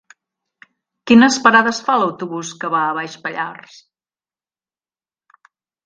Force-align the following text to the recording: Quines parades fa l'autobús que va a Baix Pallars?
Quines 1.11 1.37
parades 1.43 1.83
fa 1.89 1.99
l'autobús 2.03 2.55
que 2.65 2.73
va 2.77 2.83
a 2.87 2.97
Baix 3.01 3.21
Pallars? 3.29 3.79